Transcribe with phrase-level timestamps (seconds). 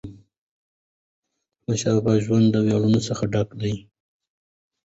[0.03, 3.61] د احمدشاه بابا ژوند د ویاړونو څخه ډک و.